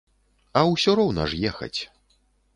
А 0.61 0.63
ўсё 0.71 0.95
роўна 1.01 1.29
ж 1.35 1.41
ехаць. 1.51 1.79